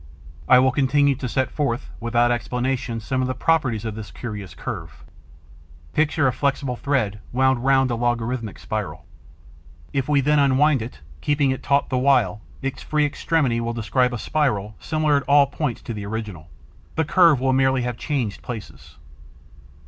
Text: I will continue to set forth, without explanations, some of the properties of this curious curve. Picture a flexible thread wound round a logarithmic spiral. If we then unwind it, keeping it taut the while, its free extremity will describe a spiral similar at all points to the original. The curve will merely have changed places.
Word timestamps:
I 0.49 0.57
will 0.57 0.71
continue 0.71 1.13
to 1.13 1.29
set 1.29 1.51
forth, 1.51 1.91
without 1.99 2.31
explanations, 2.31 3.05
some 3.05 3.21
of 3.21 3.27
the 3.27 3.35
properties 3.35 3.85
of 3.85 3.93
this 3.93 4.09
curious 4.09 4.55
curve. 4.55 5.03
Picture 5.93 6.25
a 6.25 6.33
flexible 6.33 6.75
thread 6.75 7.19
wound 7.31 7.63
round 7.63 7.91
a 7.91 7.95
logarithmic 7.95 8.57
spiral. 8.57 9.05
If 9.93 10.09
we 10.09 10.19
then 10.19 10.39
unwind 10.39 10.81
it, 10.81 11.01
keeping 11.21 11.51
it 11.51 11.61
taut 11.61 11.89
the 11.89 11.99
while, 11.99 12.41
its 12.63 12.81
free 12.81 13.05
extremity 13.05 13.61
will 13.61 13.73
describe 13.73 14.11
a 14.11 14.17
spiral 14.17 14.75
similar 14.79 15.17
at 15.17 15.23
all 15.29 15.45
points 15.45 15.83
to 15.83 15.93
the 15.93 16.07
original. 16.07 16.49
The 16.95 17.05
curve 17.05 17.39
will 17.39 17.53
merely 17.53 17.83
have 17.83 17.95
changed 17.97 18.41
places. 18.41 18.95